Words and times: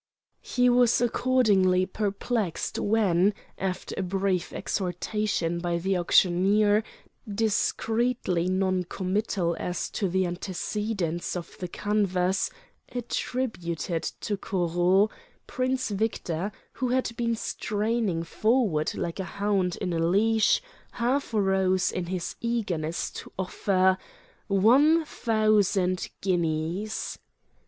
He 0.41 0.67
was 0.67 0.99
accordingly 0.99 1.85
perplexed 1.85 2.79
when, 2.79 3.35
after 3.59 3.93
a 3.99 4.01
brief 4.01 4.51
exhortation 4.51 5.59
by 5.59 5.77
the 5.77 5.95
auctioneer, 5.95 6.83
discreetly 7.31 8.47
noncommittal 8.49 9.55
as 9.59 9.91
to 9.91 10.09
the 10.09 10.25
antecedents 10.25 11.35
of 11.35 11.55
the 11.59 11.67
canvas—"attributed 11.67 14.01
to 14.21 14.37
Corot"—Prince 14.37 15.89
Victor, 15.89 16.51
who 16.73 16.87
had 16.89 17.15
been 17.15 17.35
straining 17.35 18.23
forward 18.23 18.95
like 18.95 19.19
a 19.19 19.23
hound 19.23 19.75
in 19.75 20.11
leash, 20.11 20.63
half 20.93 21.31
rose 21.31 21.91
in 21.91 22.07
his 22.07 22.35
eagerness 22.41 23.11
to 23.11 23.31
offer: 23.37 23.99
"One 24.47 25.05
thousand 25.05 26.09
guineas!" 26.21 27.19